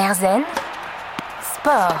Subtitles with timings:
[0.00, 0.46] Erzen
[1.54, 2.00] Sport.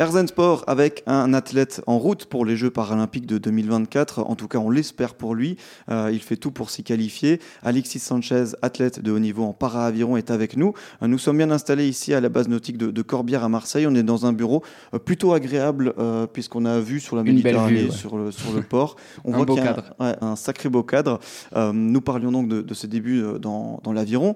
[0.00, 4.20] Erzen Sport avec un athlète en route pour les Jeux paralympiques de 2024.
[4.20, 5.58] En tout cas, on l'espère pour lui.
[5.90, 7.38] Euh, il fait tout pour s'y qualifier.
[7.62, 10.72] Alexis Sanchez, athlète de haut niveau en para-aviron, est avec nous.
[11.02, 13.86] Euh, nous sommes bien installés ici à la base nautique de, Corbière à Marseille.
[13.86, 14.64] On est dans un bureau
[14.94, 15.92] euh, plutôt agréable
[16.32, 18.96] puisqu'on a vu sur la Méditerranée, sur, le, sur le port.
[19.26, 21.20] On un voit qu'il y a un, sacré beau cadre.
[21.74, 24.34] nous parlions donc de, de ses débuts dans, dans l'aviron.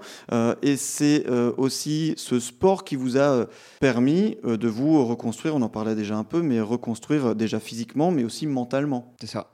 [0.63, 1.25] et c'est
[1.57, 3.47] aussi ce sport qui vous a
[3.81, 8.25] permis de vous reconstruire on en parlait déjà un peu, mais reconstruire déjà physiquement, mais
[8.25, 9.15] aussi mentalement.
[9.21, 9.51] C'est ça.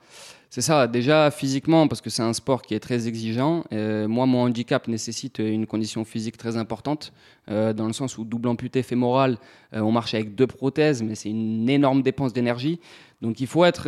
[0.53, 3.63] C'est ça, déjà physiquement, parce que c'est un sport qui est très exigeant.
[3.71, 7.13] Euh, moi, mon handicap nécessite une condition physique très importante,
[7.49, 9.37] euh, dans le sens où double amputé fémoral,
[9.73, 12.81] euh, on marche avec deux prothèses, mais c'est une énorme dépense d'énergie.
[13.21, 13.83] Donc il faut être,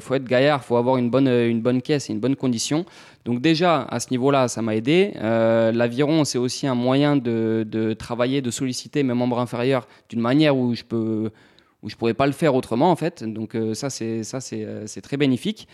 [0.00, 2.84] faut être gaillard, il faut avoir une bonne, une bonne caisse et une bonne condition.
[3.24, 5.12] Donc déjà, à ce niveau-là, ça m'a aidé.
[5.14, 10.56] L'aviron, c'est aussi un moyen de, de, travailler, de solliciter mes membres inférieurs d'une manière
[10.56, 11.30] où je peux
[11.82, 13.24] où je pourrais pas le faire autrement en fait.
[13.24, 15.68] Donc euh, ça c'est ça c'est euh, très bénéfique.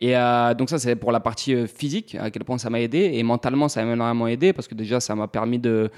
[0.00, 3.10] Et euh, donc ça c'est pour la partie physique à quel point ça m'a aidé
[3.14, 5.90] et mentalement ça m'a énormément aidé parce que déjà ça m'a permis de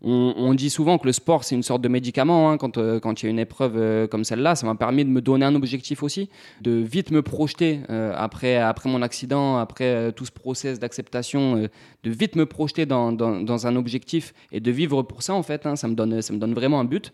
[0.00, 2.50] on, dit souvent que le sport, c'est une sorte de médicament.
[2.50, 5.20] Hein, quand, quand il y a une épreuve comme celle-là, ça m'a permis de me
[5.20, 7.80] donner un objectif aussi, de vite me projeter
[8.14, 11.68] après, après mon accident, après tout ce process d'acceptation,
[12.04, 15.66] de vite me projeter dans, dans, un objectif et de vivre pour ça, en fait.
[15.66, 17.12] Hein, ça, me donne, ça me donne vraiment un but.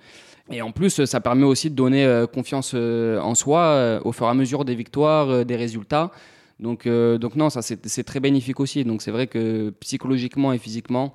[0.51, 4.13] Et en plus, ça permet aussi de donner euh, confiance euh, en soi euh, au
[4.13, 6.11] fur et à mesure des victoires, des résultats.
[6.61, 8.85] Donc, donc non, ça c'est très bénéfique aussi.
[8.85, 11.13] Donc c'est vrai que psychologiquement et physiquement,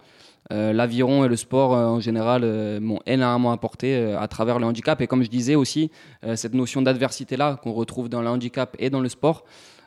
[0.50, 5.00] l'aviron et le sport en général m'ont énormément apporté à travers le handicap.
[5.02, 5.92] Et comme je disais aussi,
[6.36, 9.44] cette notion d'adversité-là qu'on retrouve dans le handicap et dans le sport,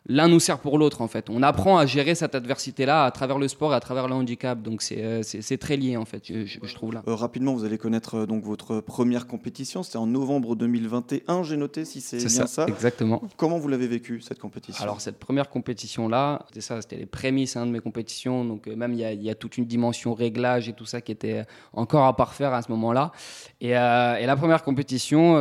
[0.06, 1.30] l'un nous sert pour l'autre en fait.
[1.30, 4.60] On apprend à gérer cette adversité-là à travers le sport et à travers le handicap.
[4.60, 7.02] Donc c'est euh, très lié en fait, je, trouve là.
[7.06, 9.82] Euh, rapidement, vous allez connaître euh, donc votre première compétition.
[9.82, 13.22] C'était en novembre 2021, j'ai noté si c'est bien ça, Exactement.
[13.36, 14.82] Comment vous l'avez vécu cette compétition?
[14.82, 18.44] Alors cette première compétition-là, c'était ça, c'était les prémices hein, de mes compétitions.
[18.44, 22.06] Donc même il y, a toute une dimension réglage et tout ça qui était encore
[22.06, 23.12] à parfaire à ce moment-là.
[23.60, 25.34] Et, et, la première compétition,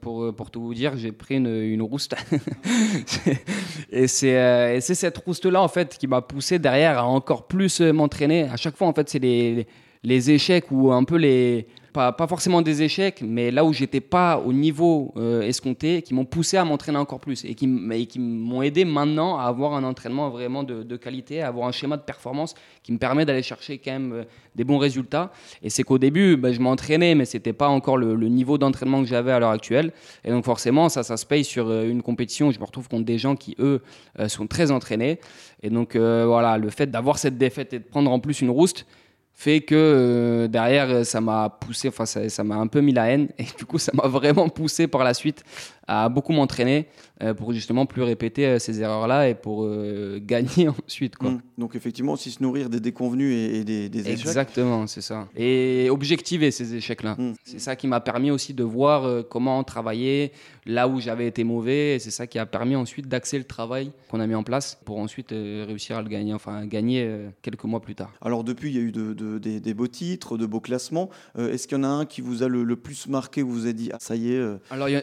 [0.00, 2.14] pour, pour tout vous dire, j'ai pris une, une rouste.
[3.92, 7.92] Euh, et c'est cette rouste-là, en fait, qui m'a poussé derrière à encore plus euh,
[7.92, 8.44] m'entraîner.
[8.44, 9.66] À chaque fois, en fait, c'est les,
[10.02, 14.38] les échecs ou un peu les pas, forcément des échecs, mais là où j'étais pas
[14.44, 18.84] au niveau euh, escompté, qui m'ont poussé à m'entraîner encore plus et qui, m'ont aidé
[18.84, 22.90] maintenant à avoir un entraînement vraiment de, qualité, à avoir un schéma de performance qui
[22.90, 24.24] me permet d'aller chercher quand même euh,
[24.56, 25.30] des bons résultats.
[25.62, 29.08] Et c'est qu'au début, bah, je m'entraînais, mais c'était pas encore le, niveau d'entraînement que
[29.08, 29.92] j'avais à l'heure actuelle.
[30.24, 32.50] Et donc forcément, ça, ça se paye sur euh, une compétition.
[32.50, 33.80] Je me retrouve contre des gens qui, eux,
[34.28, 35.20] sont très entraînés.
[35.62, 38.86] Et donc voilà, le fait d'avoir cette défaite et de prendre en plus une rouste,
[39.34, 43.28] fait que euh, derrière ça m'a poussé enfin ça m'a un peu mis la haine.
[43.38, 45.42] Et du coup ça m'a vraiment poussé par la suite
[45.86, 46.86] à beaucoup m'entraîner.
[47.13, 51.16] euh, pour justement plus répéter euh, ces erreurs-là et pour euh, gagner ensuite.
[51.16, 51.30] Quoi.
[51.30, 51.42] Mmh.
[51.58, 54.26] Donc effectivement aussi se nourrir des déconvenus et, des, échecs.
[54.26, 55.28] Exactement, c'est ça.
[55.36, 57.16] Et objectiver ces échecs-là.
[57.18, 57.34] Mmh.
[57.44, 60.32] C'est ça qui m'a permis aussi de voir comment travailler
[60.66, 61.96] là où j'avais été mauvais.
[61.96, 64.78] Et c'est ça qui a permis ensuite d'axer le travail qu'on a mis en place
[64.84, 67.08] pour ensuite réussir à le gagner, enfin gagner
[67.42, 68.12] quelques mois plus tard.
[68.22, 71.10] Alors depuis, il y a eu de, des, beaux titres, de beaux classements.
[71.38, 73.72] Est-ce qu'il y en a un qui vous a le, plus marqué, vous vous avez
[73.72, 75.00] dit, ah, ça y est Alors il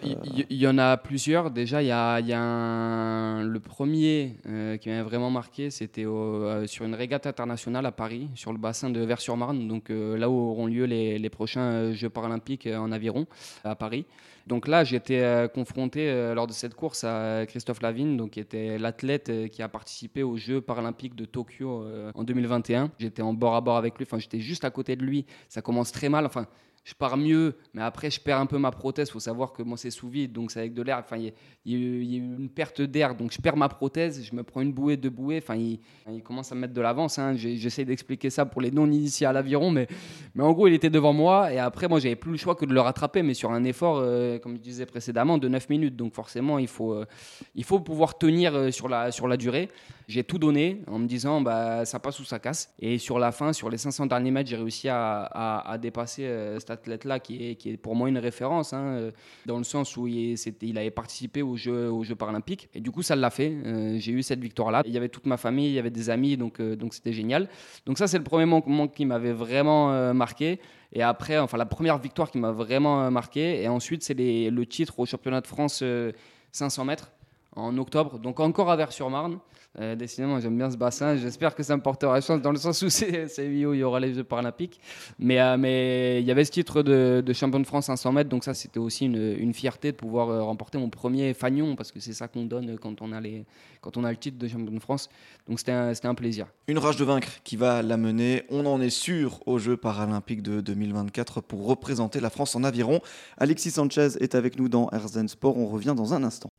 [0.49, 1.51] y, en a plusieurs.
[1.51, 6.67] Déjà, il y a, y a le premier euh, qui m'a vraiment marqué, c'était euh,
[6.67, 10.33] sur une régate internationale à Paris, sur le bassin de Vers-sur-Marne, donc euh, là où
[10.33, 13.25] auront lieu les, prochains Jeux paralympiques en aviron
[13.63, 14.05] à Paris.
[14.47, 19.31] Donc là, j'étais confronté lors de cette course à Christophe Lavigne, donc qui était l'athlète
[19.49, 21.85] qui a participé aux Jeux paralympiques de Tokyo
[22.15, 22.91] en 2021.
[22.99, 25.25] J'étais en bord à bord avec lui, enfin j'étais juste à côté de lui.
[25.47, 26.47] Ça commence très mal, enfin
[26.83, 29.09] je pars mieux, mais après je perds un peu ma prothèse.
[29.09, 30.97] Il faut savoir que moi c'est sous vide, donc c'est avec de l'air.
[30.99, 31.33] Enfin, il
[31.65, 34.73] y, a eu une perte d'air, donc je perds ma prothèse, je me prends une
[34.73, 35.37] bouée, deux bouées.
[35.37, 35.79] Enfin, il,
[36.23, 37.19] commence à me mettre de l'avance.
[37.19, 37.35] Hein.
[37.35, 39.87] J'essaie d'expliquer ça pour les non-initiés à l'aviron, mais,
[40.39, 42.73] en gros il était devant moi et après moi j'avais plus le choix que de
[42.73, 45.95] le rattraper, mais sur un effort, euh, comme je disais précédemment, de 9 minutes.
[45.95, 49.69] Donc forcément il faut, euh, pouvoir tenir euh, sur la durée.
[50.11, 52.73] J'ai tout donné en me disant bah, ça passe ou ça casse.
[52.79, 56.25] Et sur la fin, sur les 500 derniers mètres, j'ai réussi à, à, dépasser
[56.69, 59.11] athlète-là qui est, qui est pour moi une référence, hein, euh,
[59.45, 62.67] dans le sens où il, il avait participé aux Jeux, aux Jeux paralympiques.
[62.73, 63.53] Et du coup, ça l'a fait.
[63.65, 64.83] Euh, j'ai eu cette victoire-là.
[64.85, 67.13] Il y avait toute ma famille, il y avait des amis, donc euh, donc c'était
[67.13, 67.47] génial.
[67.85, 70.59] Donc ça, c'est le premier moment qui m'avait vraiment marqué.
[70.91, 73.63] Et après, enfin, la première victoire qui m'a vraiment marqué.
[73.63, 75.81] Et ensuite, c'est le titre au championnat de France
[76.51, 77.11] 500 mètres
[77.55, 79.39] en octobre, donc encore à Vers-sur-Marne.
[79.79, 81.15] Euh, décidément, j'aime bien ce bassin.
[81.15, 83.99] J'espère que ça me portera chance dans le sens où c'est où il y aura
[83.99, 84.79] les Jeux paralympiques.
[85.17, 88.53] Mais, euh, il y avait ce titre de, champion de France 500 mètres, donc ça
[88.53, 92.27] c'était aussi une, fierté de pouvoir euh, remporter mon premier fagnon parce que c'est ça
[92.27, 93.45] qu'on donne quand on, a les,
[93.81, 95.09] quand on a le titre de champion de France.
[95.47, 96.47] Donc c'était un, un, plaisir.
[96.67, 100.61] Une rage de vaincre qui va l'amener, on en est sûr, aux Jeux paralympiques de
[100.61, 102.99] 2024 pour représenter la France en aviron.
[103.37, 105.57] Alexis Sanchez est avec nous dans Herzen Sport.
[105.57, 106.51] On revient dans un instant.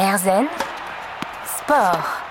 [0.00, 0.48] Herzen
[1.44, 2.29] Sport.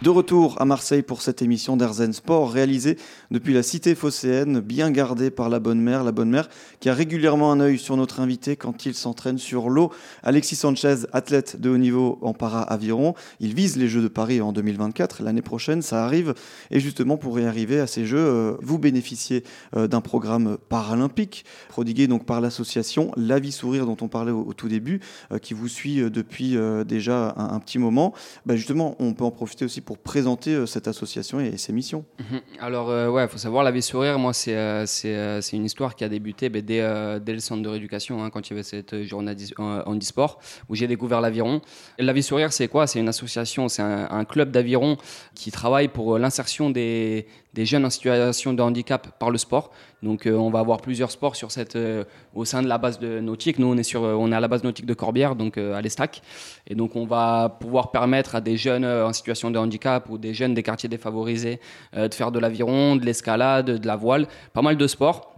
[0.00, 2.96] De retour à Marseille pour cette émission d'Erzen Sport réalisée
[3.32, 6.48] depuis la cité phocéenne, bien gardée par la bonne mère, la bonne mère
[6.78, 9.90] qui a régulièrement un œil sur notre invité quand il s'entraîne sur l'eau.
[10.22, 14.52] Alexis Sanchez, athlète de haut niveau en para-aviron, il vise les Jeux de Paris en
[14.52, 16.32] 2024, l'année prochaine, ça arrive.
[16.70, 19.42] Et justement, pour y arriver à ces Jeux, euh, vous bénéficiez
[19.76, 24.52] euh, d'un programme paralympique prodigué donc par l'association La Vie Sourire dont on parlait au,
[24.52, 25.00] tout début,
[25.32, 26.56] euh, qui vous suit depuis
[26.86, 28.14] déjà un, petit moment.
[28.46, 32.04] Bah, justement, on peut en profiter aussi pour présenter euh, cette association et ses missions.
[32.18, 32.40] Mhm.
[32.60, 35.94] Alors, euh, ouais, il faut savoir, La Vie Sourire, moi, c'est euh, c'est une histoire
[35.94, 36.82] qui a débuté ben, dès,
[37.20, 40.86] dès, le centre de rééducation, hein, quand il y avait cette journée handisport, où j'ai
[40.86, 41.62] découvert l'aviron.
[41.98, 42.86] La Vie Sourire, c'est quoi?
[42.86, 44.98] C'est une association, c'est un, un, club d'aviron
[45.34, 47.26] qui travaille pour l'insertion des,
[47.58, 49.72] des jeunes en situation de handicap par le sport.
[50.04, 53.00] Donc euh, on va avoir plusieurs sports sur cette, euh, au sein de la base
[53.00, 53.58] de nautique.
[53.58, 55.80] Nous on est, sur, euh, on est à la base nautique de Corbière, donc à
[55.80, 56.22] l'Estac.
[56.68, 60.34] Et donc on va pouvoir permettre à des jeunes en situation de handicap ou des
[60.34, 61.58] jeunes des quartiers défavorisés
[61.96, 65.37] de faire de l'aviron, de l'escalade, de la voile, pas mal de sports.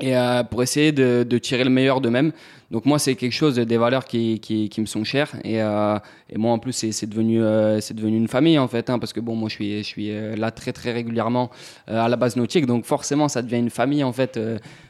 [0.00, 0.14] Et
[0.50, 2.32] pour essayer de, tirer le meilleur d'eux-mêmes.
[2.70, 5.32] Donc moi, c'est quelque chose, des valeurs qui, me sont chères.
[5.42, 5.98] Et, euh,
[6.28, 8.88] et moi, en plus, c'est devenu, euh, devenu une famille, en fait.
[8.90, 11.50] Hein, parce que bon, moi, je suis, je suis euh, là très, très régulièrement
[11.88, 12.66] à la base nautique.
[12.66, 14.38] Donc forcément, ça devient une famille, en fait,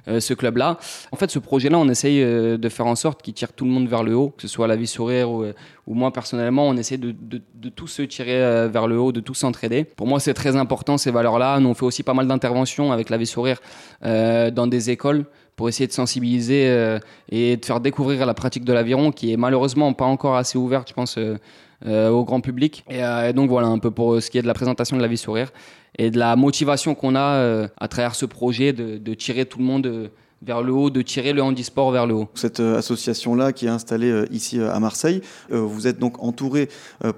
[0.07, 0.79] ce club-là.
[1.11, 3.89] En fait, ce projet-là, on essaye de faire en sorte qu'il tire tout le monde
[3.89, 5.45] vers le haut, que ce soit la vie sourire ou,
[5.91, 9.21] ou moi, personnellement, on essaie de, de, de tous se tirer vers le haut, de
[9.21, 9.83] tous s'entraider.
[9.85, 11.59] Pour moi, c'est très important, ces valeurs-là.
[11.59, 13.59] Nous, on fait aussi pas mal d'interventions avec la vie sourire
[14.03, 15.27] dans des écoles
[15.61, 16.99] pour essayer de sensibiliser euh,
[17.29, 20.89] et de faire découvrir la pratique de l'aviron qui est malheureusement pas encore assez ouverte,
[20.89, 21.37] je pense, euh,
[21.85, 22.83] euh, au grand public.
[22.89, 23.03] Et,
[23.35, 25.53] donc voilà un peu pour ce qui est de la présentation de la vie sourire
[25.99, 29.65] et de la motivation qu'on a à travers ce projet de, de tirer tout le
[29.65, 30.11] monde
[30.43, 32.29] vers le haut, de tirer le handisport vers le haut.
[32.35, 35.21] Cette euh, association-là qui est installée euh, ici euh, à Marseille,
[35.51, 36.69] vous êtes donc entouré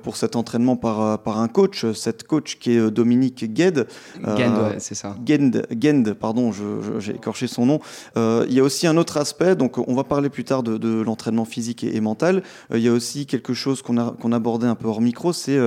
[0.02, 3.86] pour cet entraînement par, par un coach, cette coach qui est Dominique Gued.
[4.24, 5.16] Gend, c'est ça.
[5.26, 6.50] Gend, Gend pardon,
[6.98, 7.80] j'ai écorché son nom.
[8.16, 11.44] il y a aussi un autre aspect, donc on va parler plus tard de, l'entraînement
[11.44, 12.42] physique et, mental.
[12.72, 15.58] il y a aussi quelque chose qu'on abordait un peu hors micro, c'est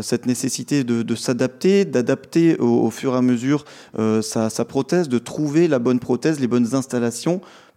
[0.00, 3.64] cette nécessité de, s'adapter, d'adapter au, fur et à mesure
[4.22, 6.93] sa, sa prothèse, de trouver la bonne prothèse, les bonnes installations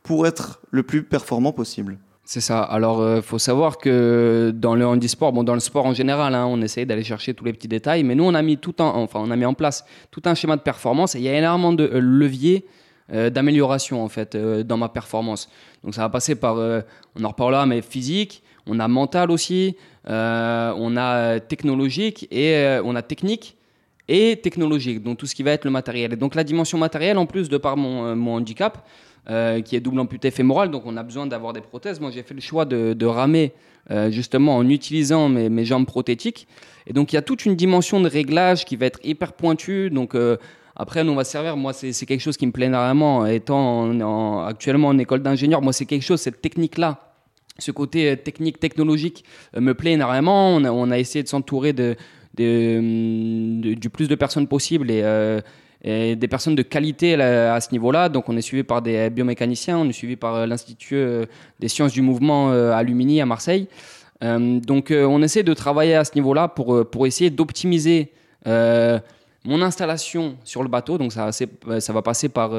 [0.04, 1.98] pour être le plus performant possible.
[2.30, 2.62] C'est ça.
[2.62, 6.46] Alors, euh, faut savoir que dans le handisport, bon, dans le sport en général, hein,
[6.46, 8.84] on essaye d'aller chercher tous les petits détails, mais nous, on a mis tout un,
[8.84, 11.38] enfin, on a mis en place tout un schéma de performance et il y a
[11.38, 12.66] énormément de euh, leviers
[13.14, 15.50] euh, d'amélioration en fait dans ma performance.
[15.86, 20.98] Donc, ça va passer par, on en reparlera, mais physique, on a mental aussi, on
[20.98, 23.56] a technologique et on a technique
[24.10, 26.12] et technologique, donc tout ce qui va être le matériel.
[26.12, 28.86] Et donc la dimension matérielle, en plus de par mon handicap,
[29.30, 32.00] euh, qui est double amputé fémoral, donc on a besoin d'avoir des prothèses.
[32.00, 33.52] Moi, j'ai fait le choix de, ramer
[33.92, 36.48] euh, justement en utilisant mes, jambes prothétiques.
[36.86, 39.90] Et donc, il y a toute une dimension de réglage qui va être hyper pointue.
[39.90, 40.38] Donc, euh,
[40.78, 41.58] après, nous, on va servir.
[41.58, 43.26] Moi, c'est quelque chose qui me plaît énormément.
[43.26, 47.12] Étant actuellement en école d'ingénieur, moi, c'est quelque chose, cette technique-là,
[47.60, 49.26] ce côté technique, technologique,
[49.58, 50.56] me plaît énormément.
[50.56, 51.98] On a, essayé de s'entourer de,
[52.38, 55.04] du plus de personnes possible et
[55.84, 58.10] et des personnes de qualité à ce niveau-là.
[58.10, 61.26] Donc on est suivi par des biomécaniciens, on est suivi par euh, l'Institut euh,
[61.60, 63.68] des sciences du mouvement euh, à Lumini à Marseille.
[64.22, 68.12] donc on essaie de travailler à ce niveau-là pour, pour essayer d'optimiser
[68.46, 70.98] mon installation sur le bateau.
[70.98, 72.52] Donc ça, ça va passer par,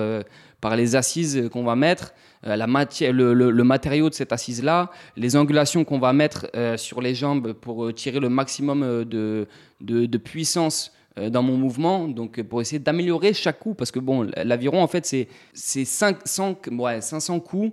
[0.60, 6.12] par les assises qu'on va mettre, le, matériau de cette assise-là, les angulations qu'on va
[6.12, 6.46] mettre
[6.76, 9.48] sur les jambes pour tirer le maximum de,
[9.80, 10.92] de, puissance
[11.30, 15.06] dans mon mouvement, donc pour essayer d'améliorer chaque coup, parce que bon, l'aviron en fait
[15.06, 17.72] c'est c'est 500 ouais, 500 coups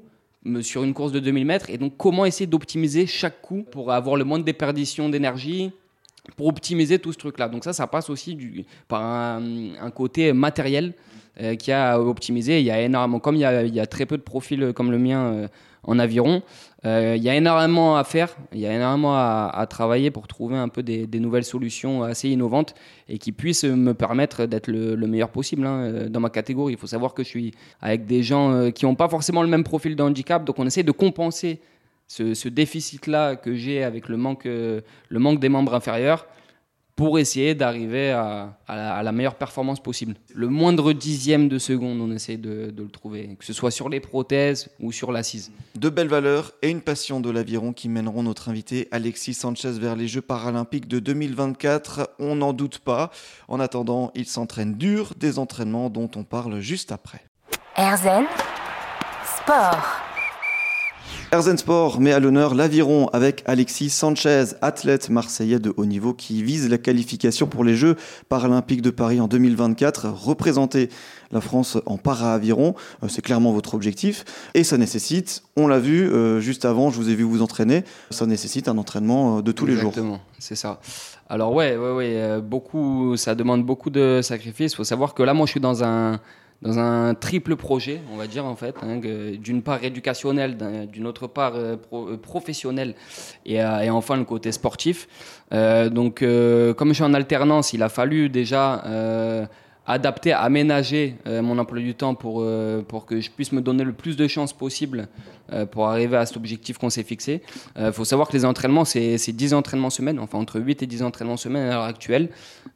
[0.62, 4.16] sur une course de 2000 mètres, et donc comment essayer d'optimiser chaque coup pour avoir
[4.16, 5.72] le moins de déperdition d'énergie,
[6.36, 7.50] pour optimiser tout ce truc-là.
[7.50, 10.94] Donc ça, ça passe aussi par un, côté matériel
[11.40, 12.60] euh, qui a optimisé.
[12.60, 15.20] Il y a énormément, comme il y a, très peu de profils comme le mien
[15.20, 15.48] euh,
[15.88, 16.42] en aviron,
[16.86, 20.56] euh, il y a énormément à faire, il y a énormément à, travailler pour trouver
[20.56, 22.76] un peu des, nouvelles solutions assez innovantes
[23.10, 26.74] et qui puissent me permettre d'être le, meilleur possible hein, euh, dans ma catégorie.
[26.74, 29.64] Il faut savoir que je suis avec des gens qui n'ont pas forcément le même
[29.64, 31.60] profil de handicap, donc on essaie de compenser
[32.08, 36.28] ce, déficit-là que j'ai avec le manque, le manque des membres inférieurs
[36.96, 40.16] pour essayer d'arriver à, la, meilleure performance possible.
[40.34, 44.00] Le moindre dixième de seconde, on essaie de, le trouver, que ce soit sur les
[44.00, 45.52] prothèses ou sur l'assise.
[45.76, 49.98] De belles valeurs et une passion de l'aviron qui mèneront notre invité Alexis Sanchez vers
[49.98, 52.12] les Jeux paralympiques de 2024.
[52.20, 53.12] On n'en doute pas.
[53.50, 57.22] En attendant, il s'entraîne dur, des entraînements dont on parle juste après.
[57.76, 58.26] Erzen
[59.38, 60.05] Sport.
[61.32, 66.44] Erzen Sport met à l'honneur l'aviron avec Alexis Sanchez, athlète marseillais de haut niveau qui
[66.44, 67.96] vise la qualification pour les Jeux
[68.30, 70.10] paralympiques de Paris en 2024.
[70.10, 70.90] Représenter
[71.32, 74.24] la France en para-aviron, euh, c'est clairement votre objectif.
[74.54, 77.84] Et ça nécessite, on l'a vu euh, juste avant, je vous ai vu vous entraîner,
[78.12, 79.90] ça nécessite un entraînement euh, de tous les jours.
[79.90, 80.80] Exactement, c'est ça.
[81.28, 84.74] Alors ouais, ouais, ouais, beaucoup, ça demande beaucoup de sacrifices.
[84.74, 86.20] Il faut savoir que là, moi, je suis dans un
[86.66, 89.00] dans un triple projet, on va dire en fait, hein,
[89.40, 90.58] d'une part éducationnel,
[90.92, 92.96] d'une autre part euh, euh, professionnel
[93.46, 95.08] et, euh, et, enfin le côté sportif.
[95.52, 98.84] donc comme je suis en alternance, il a fallu déjà
[99.88, 103.84] adapter, aménager euh, mon emploi du temps pour, euh, pour que je puisse me donner
[103.84, 105.08] le plus de chances possible
[105.54, 107.42] euh, pour arriver à cet objectif qu'on s'est fixé.
[107.80, 111.04] Il faut savoir que les entraînements, c'est 10 entraînements semaine, enfin entre 8 et 10
[111.04, 112.30] entraînements semaine à l'heure actuelle.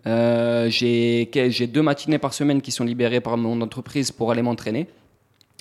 [0.06, 4.88] J'ai deux matinées par semaine qui sont libérées par mon entreprise pour aller m'entraîner.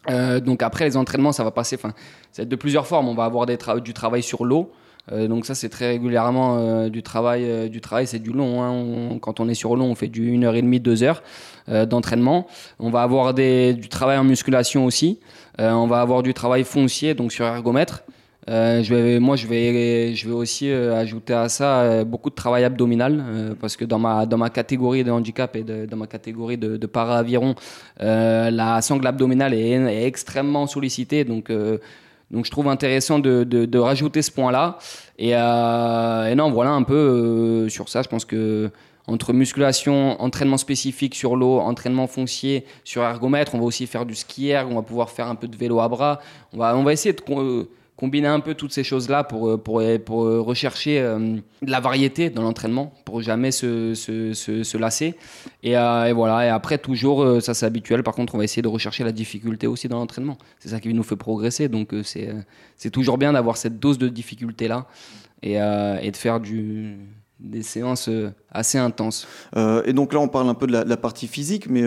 [0.09, 3.09] donc après les entraînements, ça va passer, ça va être de plusieurs formes.
[3.09, 4.73] On va avoir du travail sur l'eau,
[5.13, 7.45] euh, donc ça c'est très régulièrement euh, du travail.
[7.45, 8.63] Euh, du travail c'est du long.
[8.63, 9.19] Hein.
[9.21, 11.23] quand on est sur long, on fait du 1h30, 2 heures
[11.87, 12.47] d'entraînement.
[12.79, 15.21] On va avoir du travail en musculation aussi.
[15.59, 18.05] on va avoir du travail foncier donc sur ergomètre.
[18.49, 23.77] Vais, moi, je vais, je vais aussi ajouter à ça beaucoup de travail abdominal parce
[23.77, 27.55] que dans ma, dans ma catégorie de handicap et dans ma catégorie de, para-aviron,
[28.01, 31.25] la sangle abdominale est, extrêmement sollicitée.
[31.25, 31.51] Donc,
[32.31, 34.79] donc je trouve intéressant de, de, rajouter ce point-là.
[35.19, 38.03] Et, euh, non, voilà un peu euh, sur ça.
[38.03, 38.71] Je pense que
[39.07, 44.15] entre musculation, entraînement spécifique sur l'eau, entraînement foncier sur ergomètre, on va aussi faire du
[44.15, 46.21] ski on va pouvoir faire un peu de vélo à bras.
[46.53, 47.23] On va, on va essayer de
[47.99, 52.31] combiner un peu toutes ces choses-là pour, euh, pour, euh, euh, rechercher de la variété
[52.31, 55.17] dans l'entraînement, pour jamais se, se, se, lasser.
[55.65, 55.73] Et,
[56.13, 59.11] voilà, et après, toujours, ça c'est habituel, par contre, on va essayer de rechercher la
[59.11, 60.39] difficulté aussi dans l'entraînement.
[60.61, 62.33] C'est ça qui nous fait progresser, donc c'est,
[62.77, 64.87] c'est toujours bien d'avoir cette dose de difficulté-là
[65.43, 66.41] et, et de faire
[67.41, 68.09] des séances
[68.53, 69.27] assez intenses.
[69.57, 71.83] et donc là, on parle un peu de la, partie physique, mais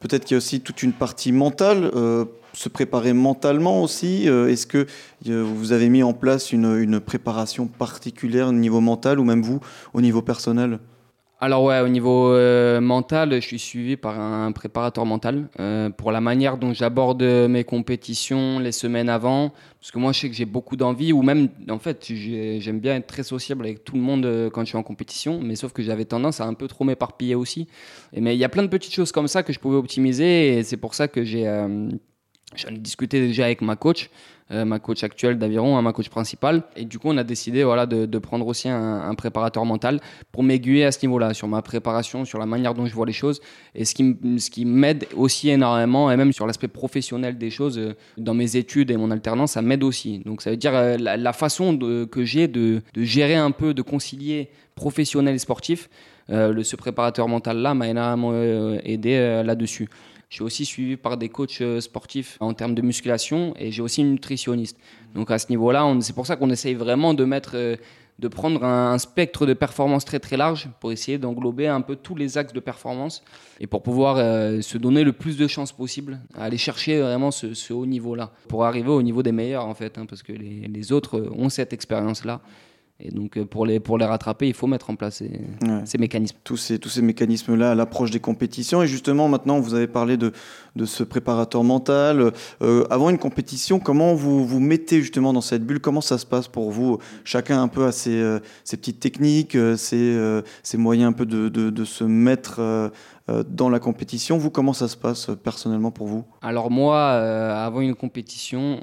[0.00, 1.92] peut-être qu'il y a aussi toute une partie mentale
[2.52, 4.86] se préparer mentalement aussi euh, Est-ce que
[5.28, 9.42] euh, vous avez mis en place une, une, préparation particulière au niveau mental ou même
[9.42, 9.60] vous
[9.94, 10.78] au niveau personnel?
[11.40, 15.48] Alors ouais, au niveau euh, mental, je suis suivi par un préparateur mental
[15.96, 20.28] pour la manière dont j'aborde mes compétitions les semaines avant, parce que moi je sais
[20.28, 23.96] que j'ai beaucoup d'envie, ou même en fait j'aime bien être très sociable avec tout
[23.96, 26.68] le monde quand je suis en compétition, mais sauf que j'avais tendance à un peu
[26.68, 27.66] trop m'éparpiller aussi.
[28.16, 30.62] Mais il y a plein de petites choses comme ça que je pouvais optimiser, et
[30.62, 31.48] c'est pour ça que j'ai
[32.54, 34.10] J'en ai discuté déjà avec ma coach,
[34.50, 36.62] euh, ma coach actuelle d'aviron, hein, ma coach principale.
[36.76, 40.84] Et du coup, on a décidé voilà, de, prendre aussi un, préparateur mental pour m'aiguiller
[40.84, 43.40] à ce niveau-là, sur ma préparation, sur la manière dont je vois les choses.
[43.74, 47.78] Et ce qui, ce qui m'aide aussi énormément, et même sur l'aspect professionnel des choses,
[47.78, 50.18] euh, dans mes études et mon alternance, ça m'aide aussi.
[50.26, 51.78] Donc ça veut dire euh, la, façon
[52.10, 55.88] que j'ai de, gérer un peu, de concilier professionnel et sportif.
[56.28, 58.34] ce préparateur mental-là m'a énormément
[58.84, 59.88] aidé là-dessus.
[60.32, 63.82] Je suis aussi suivi par des coachs euh, sportifs en termes de musculation et j'ai
[63.82, 64.78] aussi une nutritionniste.
[65.14, 67.76] Donc à ce niveau-là, c'est pour ça qu'on essaye vraiment de mettre, euh,
[68.18, 72.14] de prendre un, spectre de performance très très large pour essayer d'englober un peu tous
[72.14, 73.22] les axes de performance
[73.60, 77.30] et pour pouvoir euh, se donner le plus de chances possible à aller chercher vraiment
[77.30, 80.66] ce, haut niveau-là pour arriver au niveau des meilleurs en fait, hein, parce que les,
[80.66, 82.40] les autres ont cette expérience-là.
[83.04, 85.40] Et donc, euh, pour les, pour les rattraper, il faut mettre en place ces,
[85.84, 86.36] ces mécanismes.
[86.44, 88.80] Tous ces, tous ces mécanismes-là à l'approche des compétitions.
[88.82, 90.32] Et justement, maintenant, vous avez parlé de,
[90.76, 92.32] de ce préparateur mental.
[92.62, 95.80] Euh, avant une compétition, comment vous vous mettez justement dans cette bulle?
[95.80, 96.98] Comment ça se passe pour vous?
[97.24, 101.48] Chacun un peu a ses, euh, ses petites techniques, ses, ses, moyens un peu de,
[101.48, 102.90] de, de se mettre
[103.48, 104.38] dans la compétition.
[104.38, 106.24] Vous, comment ça se passe personnellement pour vous?
[106.40, 108.80] Alors moi, avant une compétition,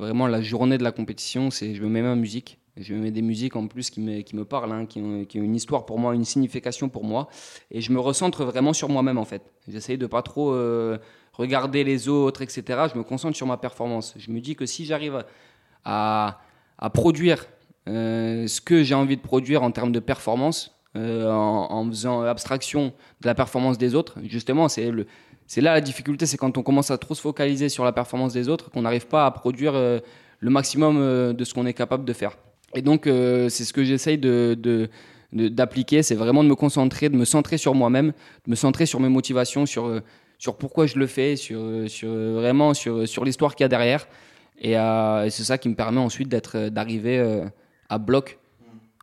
[0.00, 2.58] vraiment la journée de la compétition, c'est je me mets ma musique.
[2.78, 5.38] Je mets des musiques en plus qui me, qui me parlent, hein, qui, ont, qui,
[5.38, 7.28] ont, une histoire pour moi, une signification pour moi.
[7.70, 9.42] Et je me recentre vraiment sur moi-même en fait.
[9.68, 10.96] J'essaye de pas trop euh,
[11.34, 12.62] regarder les autres, etc.
[12.92, 14.14] Je me concentre sur ma performance.
[14.16, 15.22] Je me dis que si j'arrive
[15.84, 16.40] à,
[16.78, 17.44] à, produire
[17.88, 22.22] euh, ce que j'ai envie de produire en termes de performance, euh, en, en, faisant
[22.22, 25.06] abstraction de la performance des autres, justement, c'est le,
[25.46, 28.32] c'est là la difficulté, c'est quand on commence à trop se focaliser sur la performance
[28.32, 32.12] des autres, qu'on n'arrive pas à produire le maximum de ce qu'on est capable de
[32.14, 32.36] faire.
[32.74, 34.88] Et donc, c'est ce que j'essaye de,
[35.32, 38.12] d'appliquer, c'est vraiment de me concentrer, de me centrer sur moi-même,
[38.46, 40.00] de me centrer sur mes motivations, sur,
[40.38, 44.06] sur pourquoi je le fais, sur, sur vraiment sur, sur l'histoire qu'il y a derrière.
[44.58, 44.74] Et,
[45.30, 47.42] c'est ça qui me permet ensuite d'être, d'arriver
[47.88, 48.38] à bloc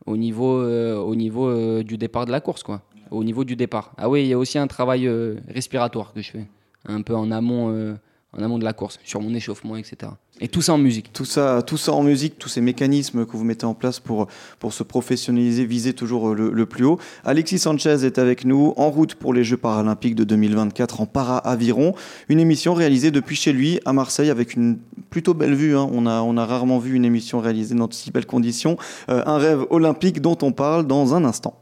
[0.06, 3.92] au niveau, au niveau du départ de la course, quoi au niveau du départ.
[3.96, 6.46] Ah oui, il y a aussi un travail euh, respiratoire que je fais,
[6.86, 7.94] un peu en amont, euh,
[8.36, 10.12] en amont de la course, sur mon échauffement, etc.
[10.40, 11.12] Et tout ça en musique.
[11.12, 14.28] Tout ça, tout ça en musique, tous ces mécanismes que vous mettez en place pour,
[14.58, 16.98] pour se professionnaliser, viser toujours le, plus haut.
[17.24, 21.94] Alexis Sanchez est avec nous, en route pour les Jeux paralympiques de 2024 en para-aviron.
[22.28, 24.78] Une émission réalisée depuis chez lui, à Marseille, avec une
[25.10, 25.76] plutôt belle vue.
[25.76, 25.88] Hein.
[25.92, 28.78] On, a, on a rarement vu une émission réalisée dans de si belles conditions.
[29.10, 31.58] Euh, un rêve olympique dont on parle dans un instant.